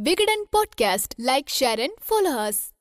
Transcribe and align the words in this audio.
Big 0.00 0.18
Wigan 0.20 0.46
Podcast. 0.50 1.14
Like, 1.18 1.50
share, 1.50 1.78
and 1.78 1.92
follow 2.00 2.30
us. 2.30 2.71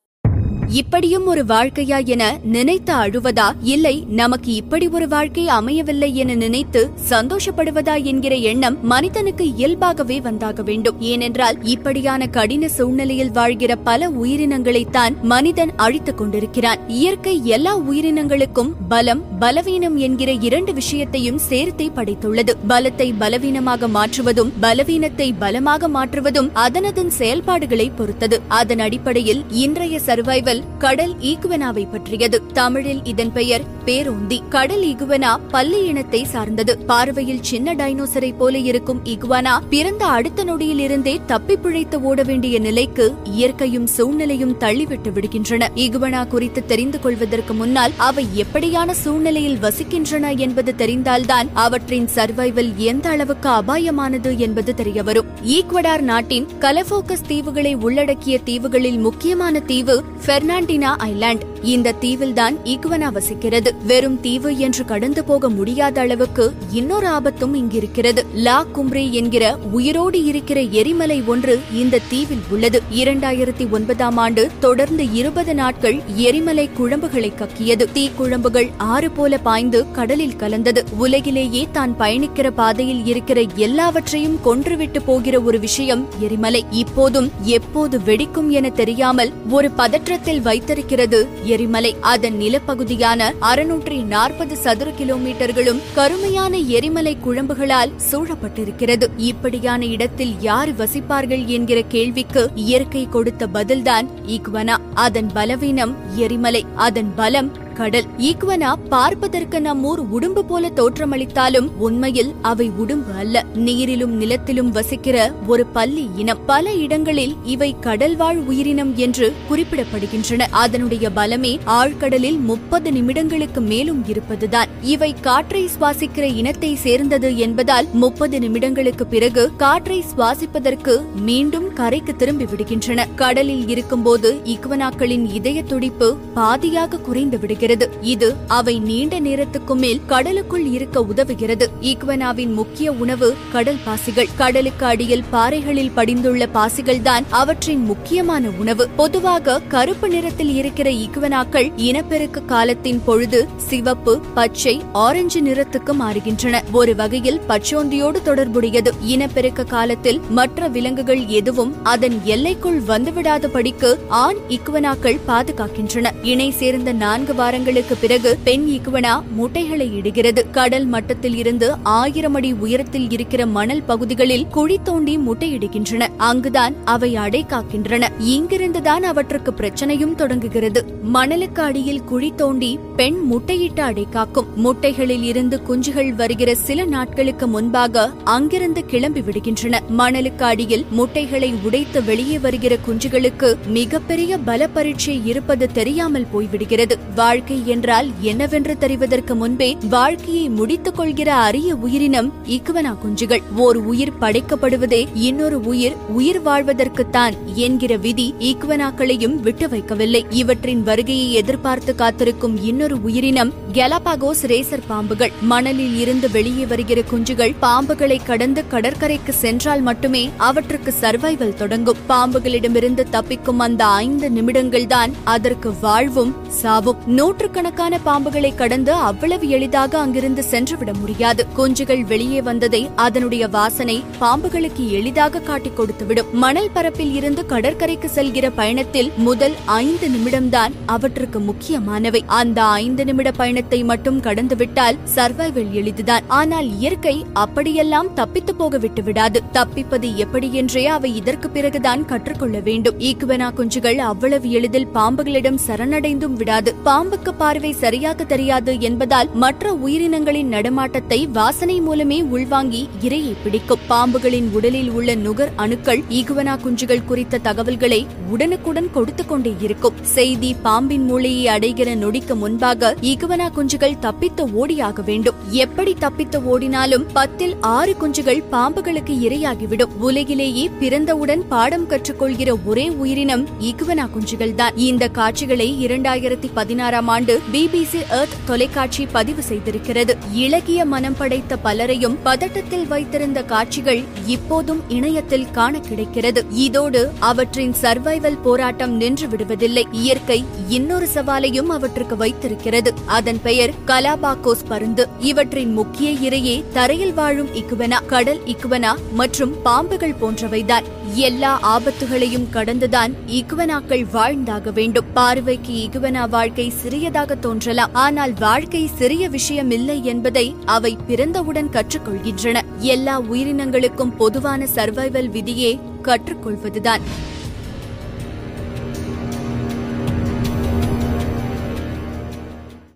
இப்படியும் 0.67 1.25
ஒரு 1.25 1.43
வாழ்க்கையா 1.43 2.05
என 2.05 2.39
நினைத்து 2.43 2.93
அழுவதா? 2.93 3.51
இல்லை 3.61 4.05
நமக்கு 4.09 4.53
இப்படி 4.53 4.87
ஒரு 4.87 5.07
வாழ்க்கை 5.07 5.47
அமையவில்லை 5.47 6.15
என 6.15 6.35
நினைத்து 6.35 6.89
சந்தோஷப்படுவதா 7.09 8.03
என்கிற 8.03 8.35
எண்ணம் 8.35 8.85
மனிதனுக்கு 8.85 9.53
இயல்பாகவே 9.55 10.19
வந்தாக 10.19 10.63
வேண்டும். 10.63 10.95
ஏனென்றால் 10.99 11.63
இப்படியான 11.63 12.27
கடின 12.27 12.69
சூழ்நிலையில் 12.69 13.31
வாழ்கிற 13.31 13.75
பல 13.75 14.09
உயிரினங்களைத்தான் 14.09 15.21
மனிதன் 15.21 15.71
அழித்துக் 15.75 16.17
கொண்டிருக்கிறான். 16.17 16.79
இயற்கை 16.87 17.41
எல்லா 17.43 17.77
உயிரினங்களுக்கும் 17.77 18.71
பலம் 18.89 19.23
பலவீனம் 19.39 19.97
என்கிற 19.97 20.31
இரண்டு 20.31 20.73
விஷயத்தையும் 20.73 21.37
சேர்த்தே 21.37 21.91
படைத்துள்ளது. 21.95 22.49
பலத்தை 22.69 23.13
பலவீனமாக 23.19 23.87
மாற்றுவதும் 23.87 24.53
பலவீனத்தை 24.61 25.33
பலமாக 25.39 25.87
மாற்றுவதும் 25.87 26.51
அதனதன் 26.55 27.07
செயல்பாடுகளை 27.07 27.89
பொறுத்தது. 27.89 28.41
அதன் 28.47 28.79
அடிப்படையில் 28.79 29.43
இன்றைய 29.49 29.99
சர்வைவல் 30.05 30.60
கடல் 30.77 31.15
ஈகுவனாவை 31.21 31.91
பற்றியது. 31.91 32.41
தமிழில் 32.53 33.03
இதன் 33.03 33.33
பெயர் 33.33 33.63
பேரோந்தி. 33.85 34.39
கடல் 34.49 34.83
இகுவனா 34.83 35.37
பல்லி 35.51 35.85
இனத்தை 35.85 36.23
சார்ந்தது. 36.23 36.77
பார்வையில் 36.77 37.43
சின்ன 37.43 37.73
டைனோசரை 37.73 38.33
போல 38.37 38.57
இருக்கும் 38.57 39.01
இகுவனா 39.03 39.57
பிறந்த 39.69 40.05
அடுத்த 40.05 40.43
நொடியில் 40.43 40.79
இருந்தே 40.79 41.19
தப்பி 41.25 41.55
பிழைத்து 41.55 42.01
ஓட 42.01 42.23
வேண்டிய 42.23 42.59
நிலைக்கு 42.59 43.13
இயற்கையும் 43.23 43.87
சூழ்நிலையும் 43.87 44.57
தள்ளிவிட்டு 44.59 45.09
விடுகின்றன. 45.13 45.67
இகுவனா 45.75 46.27
குறித்து 46.27 46.65
தெரிந்து 46.65 46.99
கொள்வதற்கு 46.99 47.53
முன்னால் 47.53 47.91
அவை 47.97 48.27
எப்படியான 48.35 48.91
சூழ்நிலையில் 48.91 49.57
வசிக்கின்றன 49.57 50.37
என்பது 50.37 50.73
தெரிந்தால்தான் 50.77 51.47
அவற்றின் 51.53 52.09
சர்வைவல் 52.15 52.75
எந்த 52.75 53.09
அளவுக்கு 53.09 53.49
அபாயமானது 53.49 54.37
என்பது 54.37 54.73
தெரியவரும். 54.73 55.25
ஈக்வடார் 55.45 56.01
நாட்டின் 56.01 56.47
கலபோக்கஸ் 56.59 57.25
தீவுகளை 57.27 57.73
உள்ளடக்கிய 57.75 58.39
தீவுகளில் 58.39 58.97
முக்கியமான 58.97 59.59
தீவு 59.59 60.03
ಫೆರ್ನಾಂಡಿನಾ 60.25 60.91
ಐಲ್ಯಾಂಡ್ 61.03 61.43
இந்த 61.63 61.93
தீவில்தான் 62.01 62.55
ஈக்குவனா 62.63 63.11
வசிக்கிறது. 63.11 63.85
வெறும் 63.85 64.19
தீவு 64.19 64.57
என்று 64.57 64.85
கடந்து 64.85 65.23
போக 65.23 65.49
முடியாத 65.49 66.01
அளவுக்கு 66.01 66.53
இன்னொரு 66.71 67.07
ஆபத்தும் 67.07 67.55
இங்கிருக்கிறது. 67.55 68.23
லா 68.33 68.65
கும்ரி 68.75 69.09
என்கிற 69.09 69.57
உயிரோடு 69.71 70.23
இருக்கிற 70.23 70.61
எரிமலை 70.61 71.23
ஒன்று 71.25 71.59
இந்த 71.73 71.99
தீவில் 72.09 72.41
உள்ளது. 72.49 72.81
இரண்டாயிரத்தி 72.95 73.69
ஒன்பதாம் 73.69 74.17
ஆண்டு 74.17 74.49
தொடர்ந்து 74.59 75.13
இருபது 75.13 75.55
நாட்கள் 75.55 76.01
எரிமலை 76.15 76.69
குழம்புகளை 76.79 77.31
கக்கியது. 77.35 77.91
தீ 77.91 78.09
குழம்புகள் 78.19 78.69
ஆறு 78.77 79.11
போல 79.11 79.37
பாய்ந்து 79.37 79.91
கடலில் 79.91 80.35
கலந்தது. 80.35 80.85
உலகிலேயே 80.97 81.67
தான் 81.71 81.95
பயணிக்கிற 81.99 82.49
பாதையில் 82.49 83.05
இருக்கிற 83.05 83.45
எல்லாவற்றையும் 83.55 84.39
கொன்றுவிட்டு 84.45 85.01
போகிற 85.05 85.41
ஒரு 85.41 85.59
விஷயம் 85.59 86.07
எரிமலை. 86.19 86.65
இப்போதும் 86.71 87.31
எப்போது 87.41 87.99
வெடிக்கும் 87.99 88.49
என 88.49 88.69
தெரியாமல் 88.69 89.33
ஒரு 89.49 89.71
பதற்றத்தில் 89.77 90.41
வைத்திருக்கிறது 90.41 91.27
எரிமலை. 91.51 91.91
அதன் 92.13 92.37
நிலப்பகுதியான 92.41 93.29
அறுநூற்றி 93.41 93.97
நாற்பது 94.05 94.55
சதுர 94.55 94.89
கிலோமீட்டர்களும் 94.99 95.81
கருமையான 95.93 96.53
எரிமலை 96.77 97.13
குழம்புகளால் 97.25 97.95
சூழப்பட்டிருக்கிறது. 98.11 99.07
இப்படியான 99.17 99.85
இடத்தில் 99.85 100.33
யார் 100.39 100.71
வசிப்பார்கள் 100.75 101.45
என்கிற 101.45 101.81
கேள்விக்கு 101.95 102.43
இயற்கை 102.55 103.03
கொடுத்த 103.09 103.47
பதில்தான் 103.53 104.07
ஈக்வனா 104.27 104.77
அதன் 104.93 105.29
பலவீனம் 105.33 105.95
எரிமலை. 106.15 106.63
அதன் 106.87 107.11
பலம் 107.15 107.49
கடல். 107.81 108.05
ஈக்வனா 108.17 108.73
பார்ப்பதற்கு 108.89 109.59
நம்மூர் 109.59 110.01
உடும்பு 110.13 110.39
போல 110.39 110.71
தோற்றமளித்தாலும் 110.75 111.69
உண்மையில் 111.77 112.33
அவை 112.41 112.71
உடும்பு 112.79 113.17
அல்ல. 113.17 113.45
நீரிலும் 113.55 114.13
நிலத்திலும் 114.21 114.71
வசிக்கிற 114.71 115.33
ஒரு 115.47 115.65
பள்ளி 115.65 116.09
இனம். 116.15 116.37
பல 116.45 116.73
இடங்களில் 116.73 117.35
இவை 117.43 117.75
கடல்வாழ் 117.81 118.35
உயிரினம் 118.35 118.95
என்று 118.95 119.33
குறிப்பிடப்படுகின்றன. 119.49 120.47
அதனுடைய 120.51 121.09
பலமே 121.15 121.59
ஆழ்கடலில் 121.65 122.39
முப்பது 122.39 122.91
நிமிடங்களுக்கு 122.91 123.59
மேலும் 123.59 124.03
இருப்பதுதான். 124.07 124.67
இவை 124.81 125.15
காற்றை 125.21 125.69
சுவாசிக்கிற 125.79 126.35
இனத்தை 126.35 126.75
சேர்ந்தது 126.75 127.37
என்பதால் 127.37 127.87
முப்பது 127.93 128.39
நிமிடங்களுக்கு 128.39 129.03
பிறகு 129.09 129.55
காற்றை 129.57 130.03
சுவாசிப்பதற்கு 130.17 131.01
மீண்டும் 131.15 131.73
கரைக்கு 131.73 132.15
திரும்பி 132.15 132.45
விடுகின்றன. 132.45 133.05
கடலில் 133.15 133.67
இருக்கும்போது 133.67 134.41
இக்வனாக்களின் 134.45 135.33
இதய 135.33 135.63
துடிப்பு 135.63 136.15
பாதியாக 136.35 137.01
குறைந்து 137.01 137.39
விடுகிறது. 137.39 137.69
உதவுகிறது. 137.71 137.89
இது 138.01 138.35
அவை 138.47 138.79
நீண்ட 138.79 139.19
நேரத்துக்கு 139.19 139.75
மேல் 139.75 140.01
கடலுக்குள் 140.07 140.65
இருக்க 140.65 140.99
உதவுகிறது. 141.01 141.67
ஈக்வனாவின் 141.81 142.53
முக்கிய 142.53 142.91
உணவு 142.91 143.35
கடல் 143.51 143.77
பாசிகள். 143.83 144.27
கடலுக்கு 144.37 144.85
அடியில் 144.85 145.23
பாறைகளில் 145.31 145.91
படிந்துள்ள 145.95 146.47
பாசிகள் 146.51 147.01
தான் 147.01 147.25
அவற்றின் 147.29 147.83
முக்கியமான 147.85 148.47
உணவு. 148.59 148.87
பொதுவாக 148.95 149.61
கருப்பு 149.67 150.09
நிறத்தில் 150.09 150.55
இருக்கிற 150.55 150.89
ஈக்வனாக்கள் 150.89 151.71
இனப்பெருக்க 151.75 152.41
காலத்தின் 152.41 153.01
பொழுது 153.05 153.47
சிவப்பு 153.57 154.19
பச்சை 154.33 154.81
ஆரஞ்சு 154.91 155.41
நிறத்துக்கு 155.41 155.93
மாறுகின்றன. 155.99 156.61
ஒரு 156.71 156.95
வகையில் 156.95 157.41
பச்சோந்தியோடு 157.49 158.21
தொடர்புடையது. 158.21 158.93
இனப்பெருக்க 159.01 159.63
காலத்தில் 159.63 160.21
மற்ற 160.29 160.67
விலங்குகள் 160.67 161.25
எதுவும் 161.25 161.83
அதன் 161.83 162.21
எல்லைக்குள் 162.23 162.81
வந்துவிடாதபடிக்கு 162.81 163.95
ஆண் 164.07 164.37
இக்குவனாக்கள் 164.49 165.19
பாதுகாக்கின்றன. 165.27 166.09
இணை 166.23 166.51
சேர்ந்த 166.51 166.91
நான்கு 166.91 167.35
வார 167.35 167.50
வாரங்களுக்கு 167.51 167.95
பிறகு 167.95 168.37
பெண் 168.43 168.67
ஈக்குவனா 168.67 169.23
முட்டைகளை 169.35 169.95
இடுகிறது. 169.95 170.49
கடல் 170.49 170.85
மட்டத்தில் 170.85 171.35
இருந்து 171.35 171.75
ஆயிரம் 171.83 172.33
அடி 172.33 172.51
உயரத்தில் 172.51 173.09
இருக்கிற 173.09 173.45
மணல் 173.45 173.83
பகுதிகளில் 173.83 174.47
குழி 174.47 174.79
தோண்டி 174.83 175.17
முட்டையிடுகின்றன. 175.17 176.07
அங்குதான் 176.17 176.75
அவை 176.85 177.15
அடை 177.15 177.45
காக்கின்றன. 177.47 178.07
இங்கிருந்துதான் 178.19 179.03
அவற்றுக்கு 179.03 179.51
பிரச்சனையும் 179.51 180.15
தொடங்குகிறது. 180.15 180.85
மணலுக்கு 181.13 181.59
அடியில் 181.59 182.03
குழி 182.03 182.33
தோண்டி 182.35 182.79
பெண் 182.95 183.17
முட்டையிட்டு 183.31 183.79
அடை 183.79 184.07
காக்கும். 184.09 184.47
முட்டைகளில் 184.65 185.23
இருந்து 185.23 185.61
குஞ்சுகள் 185.67 186.15
வருகிற 186.15 186.55
சில 186.55 186.85
நாட்களுக்கு 186.85 187.47
முன்பாக 187.47 188.11
அங்கிருந்து 188.23 188.85
கிளம்பி 188.85 189.19
விடுகின்றன. 189.19 189.79
மணலுக்கு 189.97 190.41
அடியில் 190.41 190.85
முட்டைகளை 190.89 191.53
உடைத்து 191.63 192.03
வெளியே 192.03 192.39
வருகிற 192.39 192.77
குஞ்சுகளுக்கு 192.87 193.55
மிகப்பெரிய 193.67 194.37
பல 194.37 194.67
பரீட்சை 194.67 195.21
இருப்பது 195.25 195.71
தெரியாமல் 195.71 196.27
போய்விடுகிறது. 196.33 196.99
வாழ்க்கை 197.41 197.67
என்றால் 197.67 198.07
என்னவென்று 198.19 198.75
தெரிவதற்கு 198.79 199.33
முன்பே 199.35 199.77
வாழ்க்கையை 199.89 200.49
முடித்துக் 200.49 200.95
கொள்கிற 200.95 201.35
அரிய 201.35 201.75
உயிரினம் 201.75 202.33
இக்குவனா 202.47 202.91
குஞ்சுகள். 202.93 203.41
ஓர் 203.55 203.77
உயிர் 203.77 204.11
படைக்கப்படுவதே 204.21 205.07
இன்னொரு 205.13 205.61
உயிர் 205.61 205.95
உயிர் 206.09 206.41
வாழ்வதற்குத்தான் 206.41 207.33
என்கிற 207.53 207.95
விதி 207.95 208.33
ஈக்குவனாக்களையும் 208.39 209.35
விட்டு 209.35 209.67
வைக்கவில்லை. 209.67 210.25
இவற்றின் 210.29 210.83
வருகையை 210.83 211.33
எதிர்பார்த்து 211.33 211.95
காத்திருக்கும் 211.95 212.63
இன்னொரு 212.63 213.01
உயிரினம் 213.01 213.53
கெலாபாகோஸ் 213.73 214.43
ரேசர் 214.43 214.85
பாம்புகள். 214.89 215.31
மணலில் 215.41 215.99
இருந்து 215.99 216.31
வெளியே 216.31 216.65
வருகிற 216.65 217.01
குஞ்சுகள் 217.01 217.55
பாம்புகளை 217.61 218.19
கடந்து 218.25 218.67
கடற்கரைக்கு 218.67 219.33
சென்றால் 219.33 219.81
மட்டுமே 219.81 220.29
அவற்றுக்கு 220.37 220.93
சர்வைவல் 221.01 221.53
தொடங்கும். 221.53 221.97
பாம்புகளிடமிருந்து 222.09 223.05
தப்பிக்கும் 223.11 223.59
அந்த 223.59 223.85
ஐந்து 223.85 224.29
நிமிடங்கள் 224.31 224.87
தான் 224.87 225.11
அதற்கு 225.23 225.79
வாழ்வும் 225.81 226.35
சாவும். 226.47 227.29
நூற்றுக்கணக்கான 227.31 227.99
பாம்புகளை 228.05 228.55
கடந்து 228.55 228.91
அவ்வளவு 228.91 229.49
எளிதாக 229.49 229.97
அங்கிருந்து 229.97 230.43
சென்றுவிட 230.43 230.93
முடியாது. 230.93 231.45
குஞ்சுகள் 231.57 232.05
வெளியே 232.05 232.41
வந்ததை 232.41 232.89
அதனுடைய 232.95 233.47
வாசனை 233.47 234.03
பாம்புகளுக்கு 234.21 234.89
எளிதாக 234.89 235.39
காட்டிக் 235.39 235.79
கொடுத்துவிடும். 235.79 236.31
மணல் 236.31 236.69
பரப்பில் 236.73 237.13
இருந்து 237.13 237.45
கடற்கரைக்கு 237.45 238.09
செல்கிற 238.15 238.51
பயணத்தில் 238.55 239.11
முதல் 239.17 239.55
ஐந்து 239.65 240.07
நிமிடம்தான் 240.07 240.71
அவற்றுக்கு 240.85 241.39
முக்கியமானவை. 241.39 242.23
அந்த 242.27 242.63
ஐந்து 242.63 243.05
நிமிட 243.05 243.31
பயணத்தை 243.31 243.83
மட்டும் 243.83 244.21
கடந்துவிட்டால் 244.21 244.99
சர்வைவல் 245.15 245.71
எளிதுதான். 245.71 246.27
ஆனால் 246.27 246.77
இயற்கை 246.77 247.25
அப்படியெல்லாம் 247.33 248.13
தப்பித்து 248.13 248.55
போக 248.55 248.77
விட்டு 248.77 249.03
விடாது. 249.03 249.41
தப்பிப்பது 249.51 250.15
எப்படி 250.15 250.53
என்றே 250.53 250.87
அவை 250.87 251.15
இதற்கு 251.15 251.49
பிறகுதான் 251.49 252.05
கற்றுக்கொள்ள 252.05 252.59
வேண்டும். 252.59 252.99
ஈக்குவனா 252.99 253.49
குஞ்சுகள் 253.53 253.97
அவ்வளவு 253.97 254.51
எளிதில் 254.51 254.87
பாம்புகளிடம் 254.87 255.59
சரணடைந்தும் 255.67 256.33
விடாது. 256.33 256.75
பாம்பு 256.75 257.19
பாம்புக்கு 257.21 257.41
பார்வை 257.41 257.69
சரியாக 257.81 258.23
தெரியாது 258.29 258.73
என்பதால் 258.87 259.27
மற்ற 259.41 259.73
உயிரினங்களின் 259.85 260.47
நடமாட்டத்தை 260.53 261.17
வாசனை 261.37 261.75
மூலமே 261.87 262.17
உள்வாங்கி 262.35 262.81
இரையை 263.07 263.33
பிடிக்கும். 263.43 263.83
பாம்புகளின் 263.89 264.47
உடலில் 264.57 264.89
உள்ள 264.89 265.15
நுகர் 265.25 265.51
அணுக்கள் 265.63 266.01
ஈகுவனா 266.19 266.55
குஞ்சுகள் 266.63 267.03
குறித்த 267.09 267.41
தகவல்களை 267.47 267.99
உடனுக்குடன் 268.29 268.89
கொடுத்து 268.95 269.25
கொண்டே 269.25 269.53
இருக்கும். 269.65 269.99
செய்தி 270.15 270.49
பாம்பின் 270.65 271.05
மூளையை 271.09 271.43
அடைகிற 271.55 271.95
நொடிக்கு 272.03 272.37
முன்பாக 272.43 272.91
ஈகுவனா 273.11 273.49
குஞ்சுகள் 273.57 273.99
தப்பித்து 273.99 274.45
ஓடியாக 274.61 275.05
வேண்டும். 275.09 275.37
எப்படி 275.65 275.93
தப்பித்து 276.05 276.41
ஓடினாலும் 276.53 277.05
பத்தில் 277.13 277.55
ஆறு 277.75 277.95
குஞ்சுகள் 278.01 278.43
பாம்புகளுக்கு 278.51 279.15
இரையாகிவிடும். 279.27 279.95
உலகிலேயே 280.09 280.65
பிறந்தவுடன் 280.81 281.45
பாடம் 281.53 281.87
கற்றுக்கொள்கிற 281.93 282.57
ஒரே 282.65 282.87
உயிரினம் 283.03 283.45
ஈகுவனா 283.69 284.07
குஞ்சுகள் 284.17 284.57
தான் 284.63 284.77
இந்த 284.89 285.03
காட்சிகளை 285.21 285.69
இரண்டாயிரத்தி 285.87 286.49
பதினாறாம் 286.53 287.09
ஆண்டு 287.11 287.41
பிபிசி 287.53 288.01
எர்த் 288.09 288.37
தொலைக்காட்சி 288.45 289.05
பதிவு 289.05 289.43
செய்திருக்கிறது. 289.49 290.17
இலகிய 290.31 290.85
மனம் 290.85 291.15
படைத்த 291.17 291.57
பலரையும் 291.57 292.17
பதட்டத்தில் 292.25 292.87
வைத்திருந்த 292.87 293.43
காட்சிகள் 293.43 294.03
இப்போதும் 294.25 294.83
இணையத்தில் 294.87 295.51
காண 295.51 295.79
கிடைக்கிறது. 295.79 296.45
இதோடு 296.51 297.11
அவற்றின் 297.19 297.75
சர்வைவல் 297.81 298.41
போராட்டம் 298.41 298.91
நின்று 298.91 299.27
விடுவதில்லை. 299.27 299.85
இயற்கை 299.91 300.45
இன்னொரு 300.67 301.07
சவாலையும் 301.13 301.69
அவற்றுக்கு 301.69 302.17
வைத்திருக்கிறது. 302.17 302.93
அதன் 303.05 303.41
பெயர் 303.41 303.73
கலாபாக்கோஸ் 303.87 304.65
பருந்து. 304.67 305.07
இவற்றின் 305.19 305.73
முக்கிய 305.73 306.29
இரையே 306.29 306.63
தரையில் 306.73 307.13
வாழும் 307.13 307.49
இக்குவனா 307.55 308.05
கடல் 308.05 308.41
இக்குவனா 308.45 308.95
மற்றும் 309.13 309.55
பாம்புகள் 309.65 310.15
போன்றவைதான். 310.21 310.83
எல்லா 311.15 311.79
ஆபத்துகளையும் 311.79 312.49
கடந்துதான் 312.49 313.13
இகுவனாக்கள் 313.27 314.09
வாழ்ந்தாக 314.11 314.71
வேண்டும். 314.71 315.05
பார்வைக்கு 315.13 315.87
இகுவனா 315.87 316.29
வாழ்க்கை 316.29 316.69
சிறியதாக 316.69 317.35
தோன்றலாம். 317.35 317.89
ஆனால் 317.93 318.33
வாழ்க்கை 318.33 318.89
சிறிய 318.95 319.29
விஷயம் 319.29 319.71
இல்லை 319.71 320.05
என்பதை 320.05 320.55
அவை 320.65 320.97
பிறந்தவுடன் 321.07 321.69
கற்றுக்கொள்கின்றன. 321.69 322.61
எல்லா 322.77 323.21
உயிரினங்களுக்கும் 323.21 324.15
பொதுவான 324.15 324.67
சர்வைவல் 324.75 325.29
விதியே 325.29 325.79
கற்றுக்கொள்வதுதான். 326.03 327.01